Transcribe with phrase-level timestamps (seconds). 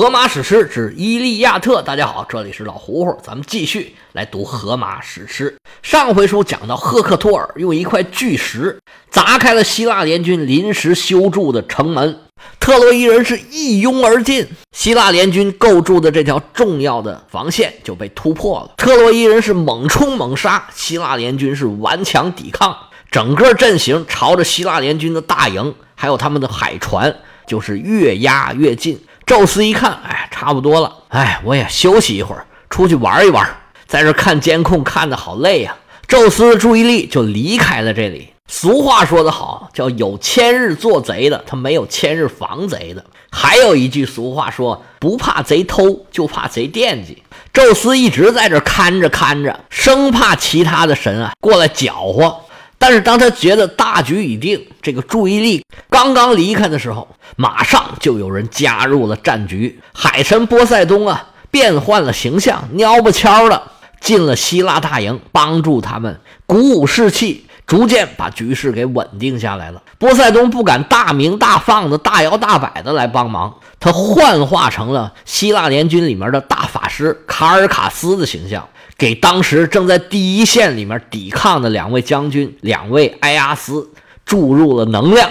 [0.00, 5.54] 荷马史诗之《伊利亚特》，大家好，这里是老胡胡，咱们继续来读荷马史诗。
[5.82, 8.78] 上回书讲到，赫克托尔用一块巨石
[9.10, 12.18] 砸开了希腊联军临时修筑的城门，
[12.58, 18.72] 特洛伊人是一拥而进，希腊联军构筑的这条重要的防线就被突破了。
[18.78, 22.74] 特洛伊人是猛冲猛杀，希腊联军是顽强抵抗，
[23.10, 27.14] 整个阵型朝着希腊联军的大营，还有他们的海船，
[27.46, 28.98] 就是越压越近。
[29.30, 33.48] 宙斯一看，哎，差不多了，哎，我也休息一会儿，出去玩一玩。
[33.86, 35.76] 在这看监控看的好累呀，
[36.08, 38.30] 宙斯的注意力就离开了这里。
[38.48, 43.04] 俗话说得好，叫有千日做贼的，他没有千日防贼的。
[43.30, 47.22] 还有一句俗话说，不怕贼偷，就怕贼惦记。
[47.52, 52.36] 宙斯一直在这看着看着，生怕其他的神啊过来搅和。
[52.82, 59.78] 但是当他觉得大局已定，这个注意力刚刚离开的时候，马上就有人加入了战局。
[59.92, 63.62] 海神波塞冬啊，变换了形象，蔫不悄的
[64.00, 69.80] 进了希腊大营，帮助他们鼓舞士气，逐渐把局势给稳定下来了。
[69.96, 78.68] 波塞冬不敢大明大放的、大摇大摆的来帮忙，他幻化成了希腊联军里面的大法师卡尔卡斯的形象。
[78.98, 83.88] 给当时正在第一线里面抵抗的两位将军、两位埃阿斯
[84.26, 85.30] 注入了能量。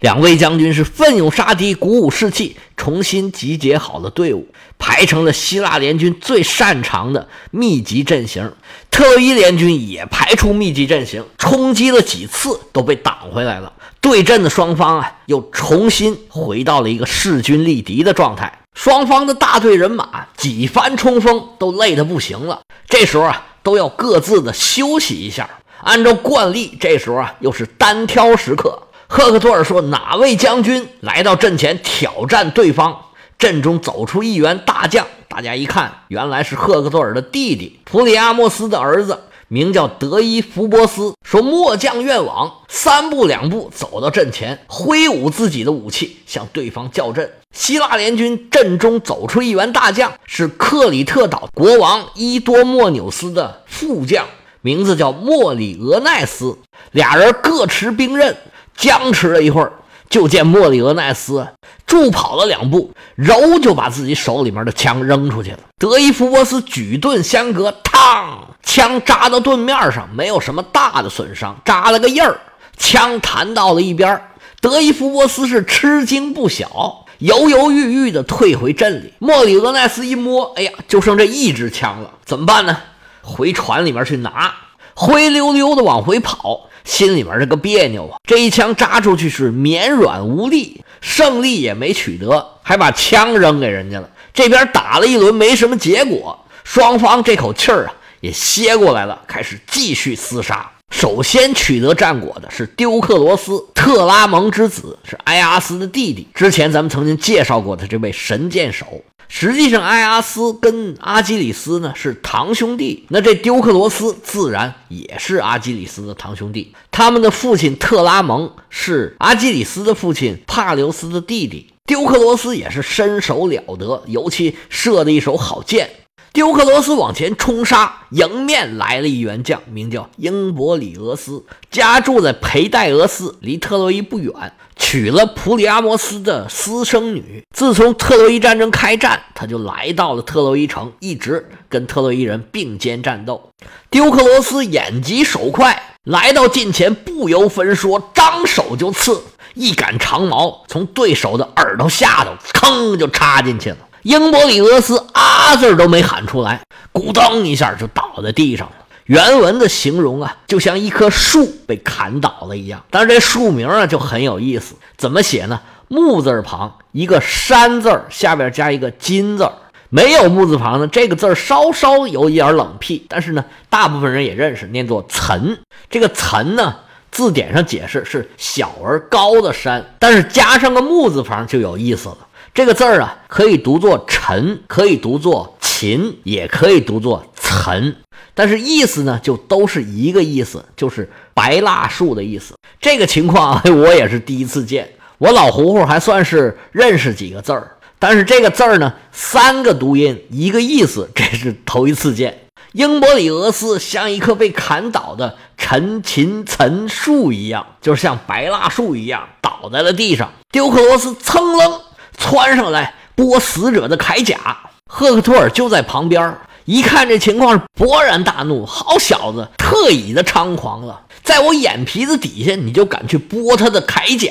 [0.00, 4.48] 两位将军是奋勇杀敌，鼓舞士气，重新集结好了队伍，
[4.78, 8.50] 排成了希腊联军最擅长的密集阵型。
[8.90, 13.70] 特洛伊联军也排出密集阵型，冲击了几次都被挡回来了。
[14.00, 18.60] 对阵的双方啊，又重新回到了一个势均力敌的状态。
[18.74, 22.62] 双方的大队人马几番冲锋，都累得不行了。
[22.88, 25.46] 这时候啊，都要各自的休息一下。
[25.82, 28.82] 按照惯例，这时候啊，又是单挑时刻。
[29.12, 32.96] 赫克托尔说：“哪位将军来到阵前挑战对方？”
[33.40, 39.18] 阵中走出一员大将，大家一看，原来是赫克托尔的弟弟普里阿莫斯的儿子。
[39.48, 47.28] 名叫德伊福波斯，说末将愿往，三步两步走到阵前，挥舞自己的武器向对方叫阵。
[47.52, 54.24] 希腊联军阵中走出一员大将，是克里特岛国王伊多莫纽斯的副将，
[54.60, 56.56] 名字叫莫里俄奈斯。
[56.92, 58.36] 俩人各持兵刃，
[58.80, 59.72] 僵持了一会儿。
[60.08, 61.46] 就见莫里俄奈斯
[61.86, 65.58] 助跑了两步，柔就把自己手里面的枪扔出去了。
[65.78, 72.40] 德伊福波斯举盾相隔，嘡，枪扎到盾面上，没有什么大的损伤，扎了个印儿，
[72.76, 74.20] 枪弹到了一边。
[74.60, 79.14] 德伊福波斯是吃惊不小，犹犹豫豫地退回阵里。
[79.20, 82.76] 莫里俄奈斯一摸，哎呀，就剩这一支枪了，怎么办呢？
[83.22, 84.52] 回船里面去拿，
[84.94, 86.62] 灰溜溜的往回跑。
[86.84, 88.16] 心里面这个别扭啊！
[88.26, 94.08] 这一枪扎出去是绵软无力，胜利也没取得，还把枪扔给人家了。
[94.32, 100.70] 这边打了一轮没什么结果，双方这口气儿啊也歇过来了，开始继续厮杀。
[100.90, 106.26] 首先取得战果的是丢克罗斯，特拉蒙之子，是埃阿斯的弟弟。
[106.34, 109.00] 之前咱们曾经介绍过的这位神箭手。
[109.32, 116.74] 实际上，埃阿斯跟阿基里斯呢是堂兄弟，那这丢克罗斯自然也是阿基里斯的堂兄弟。
[116.90, 121.72] 他们的父亲特拉蒙是阿基里斯的父亲帕留斯的弟弟。
[121.86, 125.88] 丢克罗斯也是身手了得，尤其射的一手好箭。
[126.32, 134.32] 丢克罗斯往前冲杀，迎面来了一员将，名叫英伯里俄斯，家住在裴代俄斯，离特洛伊不远，
[134.76, 137.42] 娶了普里阿摩斯的私生女。
[137.52, 143.50] 自从特洛伊战争开战，他就来到了特洛伊城，一直跟特洛伊人并肩战斗。
[143.90, 149.20] 丢克罗斯眼疾手快，来到近前，不由分说，张手就刺，
[149.54, 153.78] 一杆长矛从对手的耳朵下头，吭就插进去了。
[154.02, 156.62] 英伯里俄斯啊字都没喊出来，
[156.92, 158.72] 咕噔一下就倒在地上了。
[159.04, 162.82] 原文的形容啊，就像一棵树被砍倒了一样。
[162.90, 165.60] 但是这树名啊就很有意思，怎么写呢？
[165.88, 169.50] 木字旁一个山字下边加一个金字
[169.88, 175.58] 没有木字旁呢，这个字稍稍有一点冷僻，但是呢，大部分人也认识，念作岑。
[175.90, 176.76] 这个岑呢，
[177.10, 182.18] 字典上解释是小而高的山，但是加上个木字旁就有意思了。
[182.52, 187.94] 这个字儿啊，可以读作“陈”，可以读作“秦”，也可以读作“岑”，
[188.34, 192.54] 但是意思呢，就都是一个意思，就是白蜡树的意思。
[192.80, 202.40] 这个情况 我也是第一次见，我老胡胡还算是认识几个字儿，但是这个字儿呢，三个读音，一个意思，这是头一次见。
[202.72, 210.32] 英伯里俄斯像一棵被砍倒的陈秦岑树一样，就是像白蜡树一样倒在了地上。
[210.50, 211.80] 丢克罗斯噌楞。
[212.20, 214.38] 窜上来，剥死者的铠甲。
[214.86, 216.36] 赫克托尔就在旁边，
[216.66, 224.30] 一看这情况，勃然大怒：“好小子，特意的猖狂了，在我眼皮子底下，你就敢去剥他的铠甲！”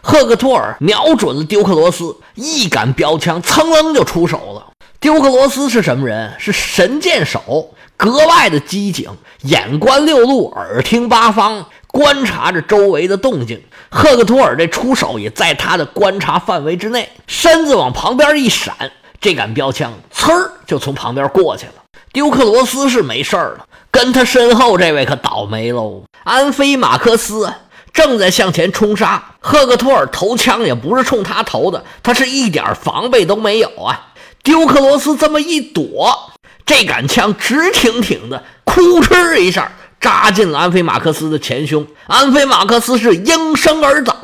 [0.00, 4.72] 赫克托尔瞄准了丢克罗斯，一杆标枪噌楞就出手了。
[5.00, 6.32] 丢克罗斯是什么人？
[6.38, 9.10] 是神箭手，格外的机警，
[9.42, 13.60] 眼观六路，耳听八方，观察着周围的动静。
[13.90, 21.72] 赫克托尔这出手也在他的观察范围之内，身子往旁边一闪，这杆标枪呲儿就从旁边过去了。
[22.12, 26.04] 丢克罗斯是没事了，跟他身后这位可倒霉喽。
[26.22, 27.52] 安菲马克斯
[27.92, 34.12] 正在向前冲杀，赫克托尔投枪也不是冲他投的，他是一点防备都没有啊。
[34.44, 36.30] 丢克罗斯这么一躲，
[36.68, 41.86] 这杆枪直挺挺的，哭哧一下扎进了安菲马克斯的前胸。
[42.06, 44.14] 安菲马克斯是应声而倒，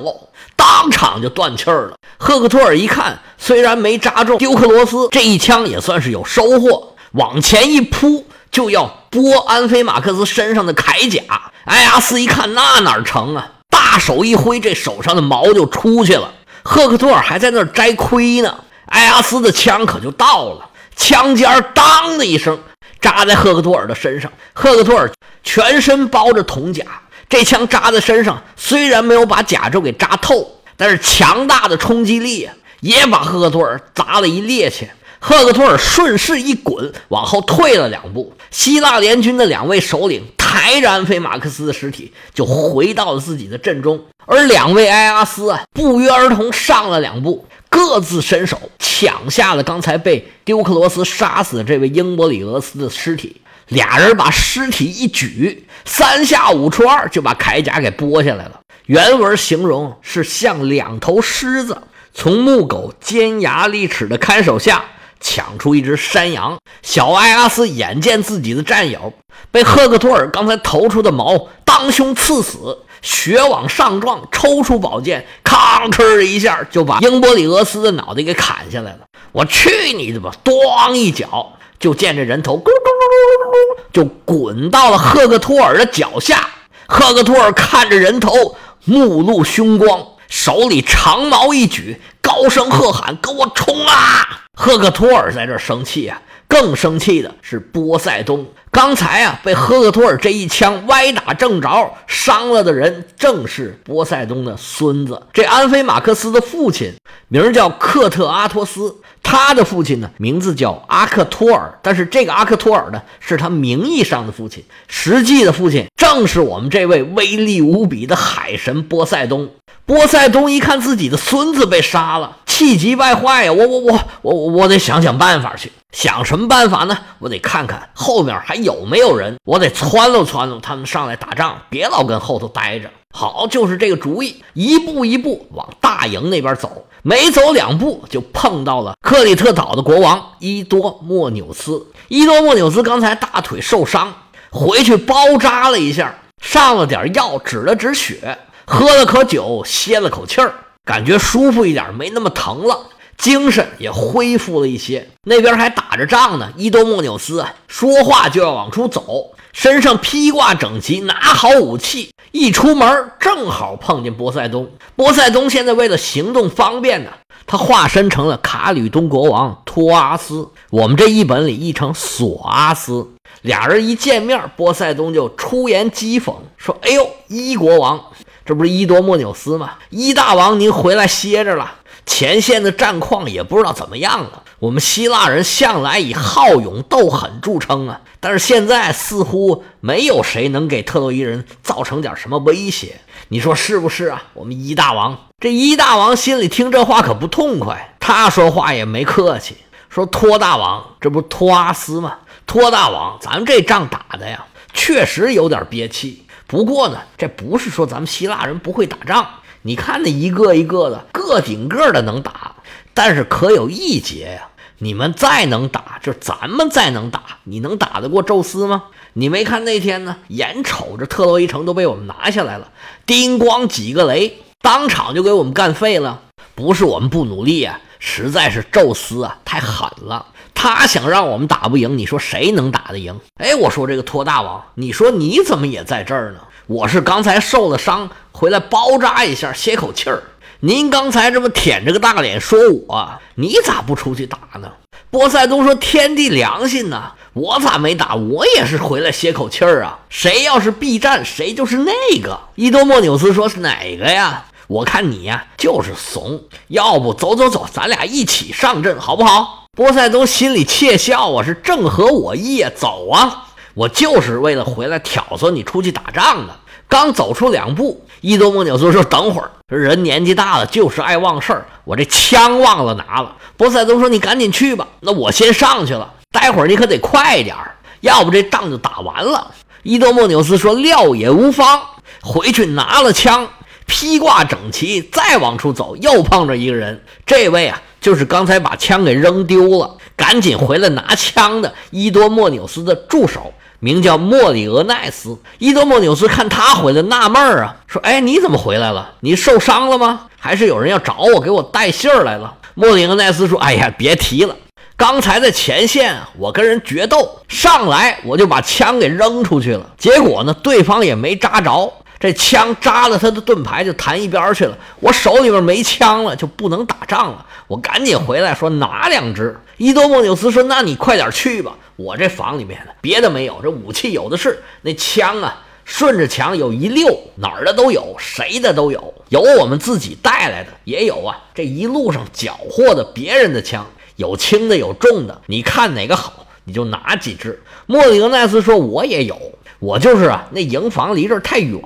[0.54, 1.96] 当场就断气儿了。
[2.18, 11.22] 赫克托尔一看，虽然没扎中丢克罗斯，这一枪也算是有收获，往前一扑就要剥安菲马克斯身上的铠甲。
[11.64, 13.52] 埃阿斯一看，那哪成啊？
[13.70, 16.30] 大手一挥，这手上的毛就出去了。
[16.62, 18.54] 赫克托尔还在那儿摘盔呢。
[18.88, 22.58] 埃阿斯的枪可就到了，枪尖当的一声
[23.00, 24.30] 扎在赫克托尔的身上。
[24.52, 25.10] 赫克托尔
[25.42, 26.84] 全身包着铜甲，
[27.28, 32.48] 这枪扎在身上，虽然没有把甲胄给扎透，但是强大的冲击力
[32.80, 34.86] 也把赫克托尔砸了一趔趄。
[35.20, 38.34] 赫克托尔顺势一滚，往后退了两步。
[38.50, 47.46] 希腊联军的两位首领抬着安菲马克斯的尸体，就回到了自己的阵中，而两位埃阿斯啊，不约而同上了两步。
[47.74, 58.60] 各自伸手抢下了刚才被丢克罗斯杀死的这位英伯里俄斯的尸体，俩人把尸体一举，三下五除二就把铠甲给剥下来了。
[58.86, 61.82] 原文形容是像两头狮子
[62.14, 64.84] 从木狗尖牙利齿的看守下
[65.18, 66.56] 抢出一只山羊。
[66.80, 69.12] 小埃阿斯眼见自己的战友
[69.50, 72.78] 被赫克托尔刚才投出的矛当胸刺死。
[73.04, 79.00] 血往上撞，抽出宝剑，吭哧一下就把英波里俄斯的脑袋给砍下来了。
[79.30, 80.32] 我去你的吧！
[80.42, 86.48] 咣一脚，就见这人头咕噜咕咕咕咕就滚到了赫克托尔的脚下。
[86.86, 88.56] 赫克托尔看着人头，
[88.86, 96.22] 目露凶光，手里长矛一举，高声喝喊：“给我冲啊！”赫克托尔在这生气啊。
[96.46, 105.22] 更生气的是波塞冬，刚才啊被赫克托尔这一枪歪打正着，伤了的人正是波塞冬的孙子。
[105.32, 106.92] 这安菲马克斯的父亲
[107.28, 119.48] 名叫克特阿托斯，他的父亲呢名字叫阿克托尔，但是这个阿克托尔呢是他名义上的父亲，实际的父亲正是我们这位威力无比的海神波塞冬。
[119.86, 123.52] 波塞冬一看自己的孙子被杀了，气急败坏呀！
[123.52, 125.72] 我我我我我得想想办法去。
[125.92, 126.96] 想什么办法呢？
[127.18, 132.90] 我得看看后面还有没有人，我得撺掇撺掇他们上来打仗，别老跟后头待着。
[133.12, 136.86] 好，就是这个主意，一步一步往大营那边走。
[137.06, 141.86] 没走两步，就碰到了克里特岛的国王伊多莫纽斯。
[142.08, 144.14] 伊多莫纽斯刚才大腿受伤，
[144.50, 148.38] 回去包扎了一下，上了点药，止了止血。
[148.64, 152.86] 喝了口酒，歇了口气儿，感觉舒服一点，没那么疼了，
[153.18, 155.10] 精神也恢复了一些。
[155.24, 164.68] 那边还打着仗呢，伊多莫纽斯，说话就要往出走，身上披挂整齐，拿好武器，一出门正好碰见波塞冬。
[164.96, 167.10] 波塞冬现在为了行动方便呢，
[167.46, 173.08] 他化身成了卡吕东国王托阿斯，我们这一本里译成索阿斯。
[173.42, 178.00] 俩人一见面，波塞冬就出言讥讽说：“哎呦，伊国王。”
[178.44, 179.74] 这不是伊多莫纽斯吗？
[179.88, 181.76] 伊大王，您回来歇着了。
[182.06, 184.42] 前线的战况也不知道怎么样了。
[184.58, 193.00] 我们希腊人向来以好勇斗狠著称啊，但是现在似乎没有谁能给特洛伊人造成点什么威胁。
[193.28, 194.22] 你说是不是啊？
[194.32, 197.96] 我们伊大王，这伊大王心里听这话可不痛快。
[198.00, 199.56] 他说话也没客气，
[199.88, 202.18] 说托大王，这不托阿斯吗？
[202.46, 206.26] 托大王，咱们这仗打的呀，确实有点憋气。
[206.46, 209.26] 不过呢，这不是说咱们希腊人不会打仗。
[209.66, 212.56] 你看那一个一个的，个顶个的能打，
[212.92, 214.48] 但是可有一节呀。
[214.78, 218.84] 你们再能打，就咱们再能打，你能打得过宙斯吗？
[219.14, 220.16] 你没看那天呢？
[220.28, 222.68] 眼瞅着特洛伊城都被我们拿下来了，
[223.06, 226.20] 叮咣几个雷，当场就给我们干废了。
[226.54, 230.26] 不是我们不努力啊，实在是宙斯啊太狠了。
[230.52, 233.18] 他想让我们打不赢，你说谁能打得赢？
[233.36, 236.40] 哎，我说这个托大王，你说你怎么也在这儿呢？
[236.66, 240.22] 我是刚才受了伤，回来包扎一下，歇口气儿。
[240.60, 244.72] 您刚才这么舔着个大脸说我，你咋不出去打呢？”
[245.10, 248.14] 波塞冬说：“天地良心呐，我咋没打？
[248.14, 249.98] 我也是回来歇口气儿啊。
[250.08, 254.46] 谁要是避战，谁就是那个。”伊多莫纽斯说：“是哪个呀？
[254.66, 256.44] 我看你呀就是怂。
[256.68, 263.48] 要不走走走，咱俩一起上阵好不好？”波塞冬心里窃笑啊，是正合我意啊，走啊！
[263.74, 266.56] 我就是为了回来挑唆你出去打仗的。
[266.88, 276.12] 刚走出两步，伊多莫纽斯说：“等会儿，人年纪大了就是爱忘事儿，我这枪忘了拿了。”波塞冬说：“你赶紧去吧，那我先上去了。
[276.30, 279.50] 待会儿你可得快点儿，要不这仗就打完了。”
[279.82, 281.80] 伊多莫纽斯说：“料也无妨。”
[282.22, 283.48] 回去拿了枪，
[283.86, 287.02] 披挂整齐，再往出走，又碰着一个人。
[287.26, 293.52] 这位啊，就是刚才把枪给扔丢了，赶紧回来拿枪的伊多莫纽斯的助手，
[293.84, 295.36] 名叫莫里俄奈斯。
[295.58, 299.12] 伊德莫纽斯看他回来，纳闷儿啊，说：“哎，你怎么回来了？
[299.20, 300.22] 你受伤了吗？
[300.40, 304.56] 还是有人要找我，给我带信儿来了？”莫里俄奈斯说：“哎呀，别提了，
[304.96, 309.84] 刚才在前线，我跟人决斗，上来我就把枪给扔出去了。
[309.98, 314.74] 结果呢，对方也没扎着，这枪扎了他的盾牌，就弹一边去了。
[314.98, 317.44] 我手里边没枪了，就不能打仗了。
[317.66, 319.54] 我赶紧回来，说拿两支。
[319.76, 324.62] 伊多莫纽斯说：‘那你快点去吧，我这房里面别的没有，这武器有的是。
[324.82, 331.36] 那枪啊，顺着墙有一溜，哪儿的都有，谁的都有。’”有我们自己带来的，也有啊。
[331.54, 333.84] 这一路上缴获的别人的枪，
[334.16, 335.40] 有轻的，有重的。
[335.46, 337.60] 你看哪个好，你就拿几支。
[337.86, 339.36] 莫里格奈斯说：“我也有，
[339.80, 340.46] 我就是啊。
[340.52, 341.80] 那营房离这儿太远，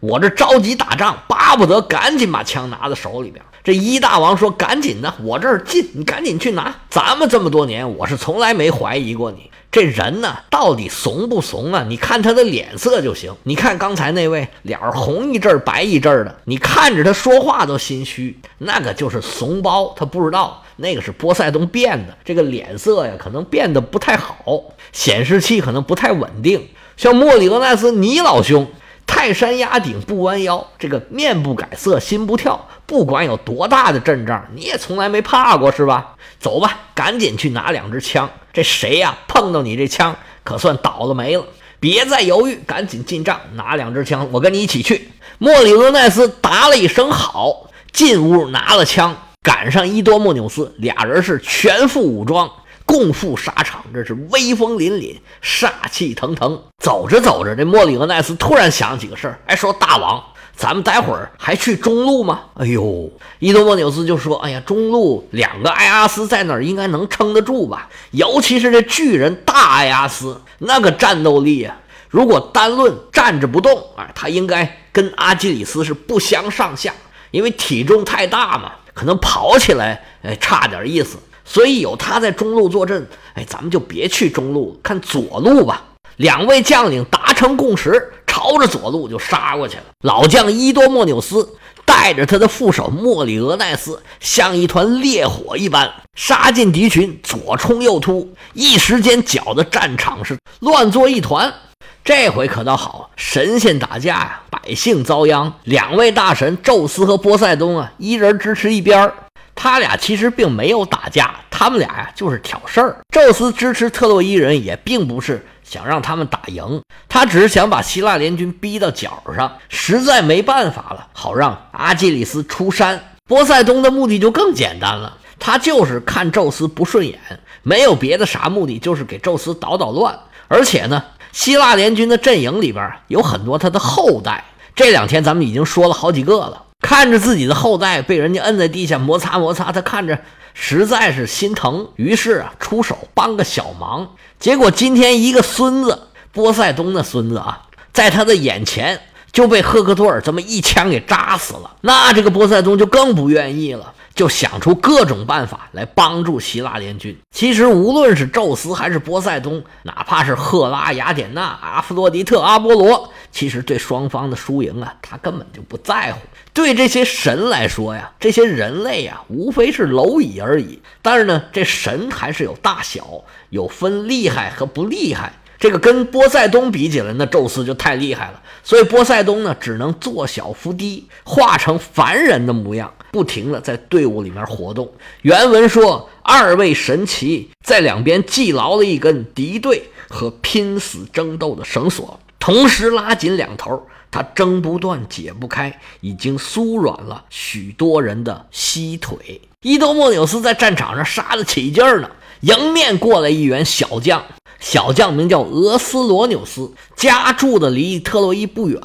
[0.00, 6.82] 我这着急打仗，巴不得赶紧把枪拿在手里边。”这一大王说：“赶紧的，我这儿近，你赶紧去拿。
[6.90, 11.82] 咱们这么多年，我是从来没怀疑过你。”这人呢，到底怂不怂啊？
[11.88, 13.34] 你看他的脸色就行。
[13.44, 19.94] 你看刚才那位，脸红一阵白一阵的，你看着他说话都心虚，那个就是怂包。
[19.96, 26.68] 他不知道那个是波塞冬变的，这个脸色呀，可能变得不太好，显示器可能不太稳定。
[26.98, 28.68] 像莫里俄奈斯，你老兄，
[29.06, 36.14] 泰山压顶不弯腰，这个面不改色心不跳，不管有多大的阵仗，你也从来没怕过是吧？
[36.38, 38.28] 走吧，赶紧去拿两支枪。
[38.52, 39.16] 这谁呀？
[39.28, 41.44] 碰到你这枪，可算倒了霉了。
[41.80, 45.10] 别再犹豫，赶紧进帐拿两支枪，我跟你一起去。
[45.38, 52.50] 莫里俄奈斯答了一声好，进屋拿了枪，赶上伊多莫纽斯，俩人是全副武装，
[52.84, 53.84] 共赴沙场。
[53.92, 56.62] 这是威风凛凛，杀气腾腾。
[56.78, 60.22] 走着走着，这莫里俄奈斯突然想起个事儿，哎，说大王。
[60.56, 62.42] 咱们待会儿还去中路吗？
[62.54, 63.10] 哎呦，
[63.40, 67.88] 伊多莫纽斯就说：“哎呀，中路两个艾阿斯在那儿应该能撑得住吧？
[68.12, 71.76] 尤其是这巨人大艾阿斯，那个战斗力呀！
[72.08, 76.94] 如果单论站着不动，啊，他应该跟阿基里斯是不相上下，
[77.32, 81.18] 因为体重太大嘛，可能跑起来哎差点意思。
[81.44, 85.84] 所以有他在中路坐镇，哎，咱们就别去中路，看左路吧。
[86.16, 89.84] 两位将领达成共识。”朝着左路就杀过去了。
[90.00, 101.54] 老将伊多莫纽斯带着他的副手莫里俄奈斯，像一团烈火一般杀进敌群，左冲右突，一时间搅得战场是乱作一团。
[102.02, 105.54] 这回可倒好，神仙打架呀，百姓遭殃。
[105.62, 109.14] 两位大神宙斯和波塞冬啊，一人支持一边儿
[109.54, 112.96] 他俩其实并没有打架，他们俩呀就是挑事儿。
[113.10, 115.44] 宙斯支持特洛伊人，也并不是。
[115.62, 123.02] 想让他们打赢，他只是想把希腊联军逼到角上，实在没办法了，好让阿基里斯出山。
[123.26, 127.18] 波塞冬的目的就更简单了，他就是看宙斯不顺眼，
[127.62, 130.16] 没有别的啥目的，就是给宙斯捣捣乱。
[130.48, 134.44] 而且呢，希腊联军的阵营里边有很多他的后代，
[134.76, 136.63] 这两天咱们已经说了好几个了。
[136.84, 140.18] 看着自己的后代被人家摁在地下摩擦摩擦，他看着
[140.52, 144.06] 实在是心疼，于是啊，出手帮个小忙。
[144.38, 147.62] 结果今天一个孙子波塞冬的孙子啊，
[147.94, 149.00] 在他的眼前
[149.32, 151.74] 就被赫克托尔这么一枪给扎死了。
[151.80, 153.94] 那这个波塞冬就更不愿意了。
[154.14, 157.16] 就想出各种办法来帮助希腊联军。
[157.32, 166.20] 其实无论是宙斯还是波塞冬，哪怕是赫拉、雅典娜、阿弗洛狄特、阿波罗，其实对双方的输赢啊，他根本就不在乎。
[166.52, 170.80] 对这些神来说呀，这些人类呀，无非是蝼蚁而已。
[171.02, 175.32] 但是呢，这神还是有大小，有分厉害和不厉害。
[175.64, 178.42] 这个跟波塞冬比起来，那宙斯就太厉害了。
[178.62, 182.92] 所以波塞冬呢，只能做小伏低，化成凡人的模样。
[183.10, 184.92] 不停的在队伍里面活动。
[185.22, 199.40] 原文说，二位神奇在两边系牢了一根敌对和拼死争斗的绳索，同时拉紧两头，他挣不断，解不开，已经酥软了许多人的膝腿。
[199.62, 202.10] 伊多莫纽斯在战场上杀得起劲儿呢，
[202.42, 204.22] 迎面过来一员小将，
[204.60, 208.80] 小将名叫俄斯罗纽斯，家住的离特洛伊不远，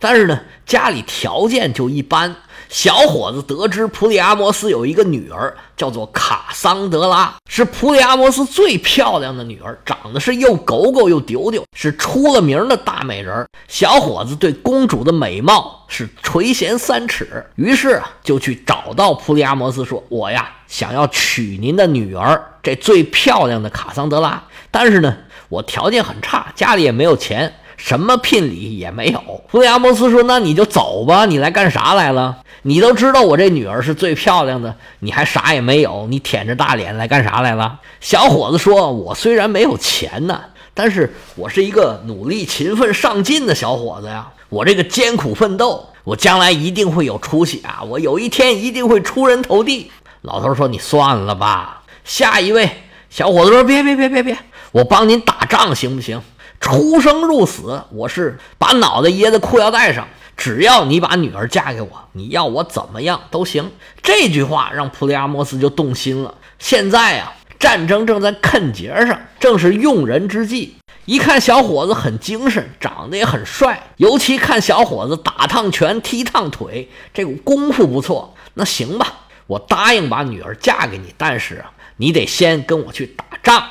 [0.00, 2.36] 但是呢，家里条件就一般。
[2.70, 13.46] 小伙子得知普里阿摩斯有一个女儿，叫做卡桑德拉，是普里阿摩斯最漂亮的女儿，长得是又狗狗又丢丢，是出了名的大美人。
[13.68, 24.42] 小伙子对公主的美貌是垂涎三尺，于是啊，就去找到普里阿摩斯说：“我呀，想要娶您的女儿，这最漂亮的卡桑德拉。
[24.74, 25.16] 但是呢，
[25.48, 29.44] 我条件很差，家里也没有钱。”什么聘礼也没有。
[29.48, 32.38] 弗里阿摩斯说：“那你就走吧，你来干啥来了？
[32.62, 40.40] 你都知道我这女儿是最漂亮的，你还啥也没有，你舔着大脸来干啥来了？”小伙子说：“我虽然没有钱呢，
[40.72, 44.28] 但是我是一个努力、勤奋、上进的小伙子呀。
[44.48, 47.82] 我这个艰苦奋斗，我将来一定会有出息啊！
[47.82, 49.90] 我有一天一定会出人头地。”
[50.22, 52.70] 老头说：“你算了吧。”下一位
[53.10, 54.38] 小伙子说：“别别别别别，
[54.74, 56.20] 我帮您打仗行不行？”
[56.58, 60.08] 出生入死，我是把脑袋掖在裤腰带上。
[60.36, 63.70] 只要你把女儿嫁给我，你要我怎么样都行。
[64.02, 66.34] 这句话让普利阿摩斯就动心了。
[66.58, 70.74] 现在啊，战争正在啃节上，正是用人之际。
[71.04, 78.34] 一看小伙子很精神，长得也很帅，尤其看小伙子打趟拳、踢趟腿，这个功夫不错。
[78.54, 83.62] 那行吧，我答应把女儿嫁给你，但是啊，你得先跟我去打仗，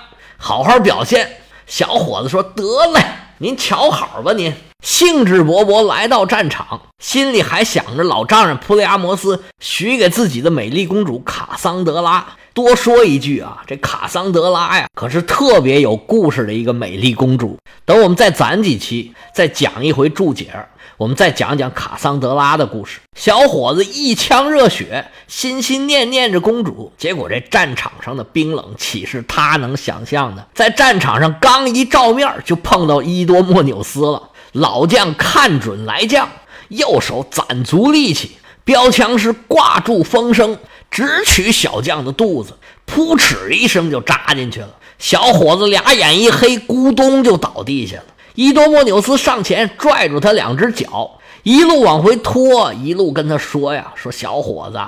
[0.46, 1.38] 好好表现。
[1.66, 3.02] 小伙子说：“得嘞，
[3.38, 12.26] 您瞧好吧。”您兴致勃勃来到战场，心里还想着老丈人普利阿摩斯许给自己的美丽公主卡桑德拉。
[12.54, 17.58] 多说一句啊，这卡桑德拉呀，可是特别有故事的一个美丽公主。
[17.86, 20.54] 等我们再攒几期，再讲一回注解。
[21.04, 23.02] 我们再讲讲卡桑德拉的故事。
[23.14, 30.48] 小伙子一腔热血，心心念念着公主，结果这战场上的冰冷岂是他能想象的？
[30.54, 34.30] 在战场上刚一照面，就碰到伊多莫纽斯了。
[34.54, 36.30] 老将看准来将，
[36.70, 40.58] 右手攒足力气，标枪是挂住风声，
[40.90, 42.54] 直取小将的肚子，
[42.88, 44.70] 噗嗤一声就扎进去了。
[44.98, 48.06] 小伙子俩眼一黑，咕咚就倒地下了。
[48.36, 54.80] 伊多莫纽斯上前拽住他两只脚，一路往回拖，一路跟他说：“呀，说小伙子，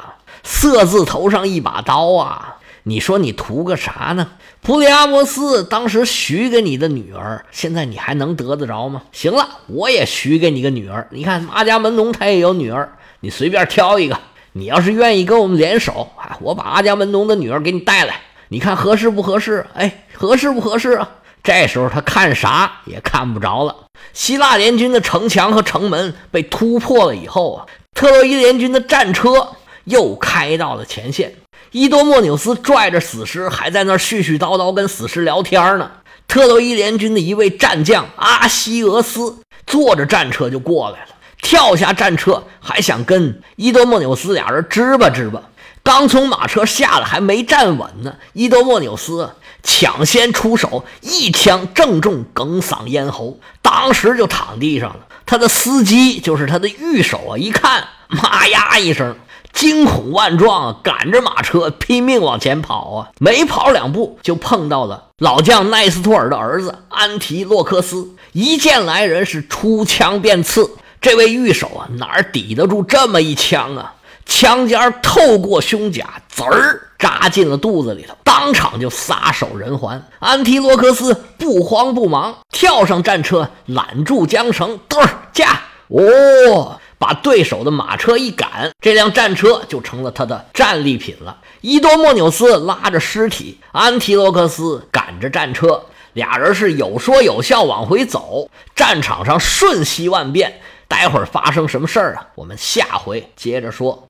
[0.43, 2.57] 色字头上一把刀啊！
[2.83, 4.31] 你说你图个啥呢？
[4.61, 9.03] 普里阿摩斯当时许给你的女儿，现在你还能得得着吗？
[9.11, 11.07] 行了，我也许给你个女儿。
[11.11, 14.17] 你看阿伽门农他也有女儿，你随便挑一个。
[14.53, 19.65] 你要是愿意跟我们联手啊，我把阿伽门农的女儿给你带来，你看合适不合适？
[19.75, 21.09] 哎，合适不合适啊？”
[21.45, 23.75] 这时候他看啥也看不着了。
[24.13, 29.49] 希腊联军的城墙和城门被突破了以后啊，特洛伊联军的战车
[29.83, 31.35] 又开到了前线。
[31.71, 35.91] 伊多莫纽斯拽着死尸还在那絮絮叨叨跟死尸聊天呢。
[36.27, 41.09] 特洛伊联军的一位战将阿西俄斯坐着战车就过来了，
[41.43, 45.43] 跳下战车还想跟伊多莫纽斯俩人支吧支吧。
[45.83, 49.29] 刚从马车下来还没站稳呢，伊多莫纽斯。
[49.65, 54.99] 抢先出手，一枪正中耿嗓咽喉，当时就躺地上了。
[55.25, 59.17] 他的司机就是他的御手啊，一看，妈呀一声，
[59.51, 70.77] 惊恐万状啊，赶着马车拼命往前跑啊，没跑两步就碰到了老将奈斯托尔的儿子安提洛克斯，一见来人是出枪便刺。
[71.01, 73.94] 这位御手啊，哪抵得住这么一枪啊？
[74.25, 80.03] 枪尖透过胸甲，滋儿扎进了肚子里头，当场就撒手人寰。
[80.19, 91.37] 安提洛克斯不慌不忙，跳上战车，揽住缰绳，嘚儿驾，哦，把对手的马车一赶，这辆战车就成了他的战利品了。
[91.61, 100.59] 伊多莫纽斯拉着尸体，安提洛克斯赶着战车，俩人是有说有笑往回走，战场上瞬息万变。
[100.87, 102.27] 待会儿发生什么事儿啊？
[102.35, 104.03] 我们下回接着说。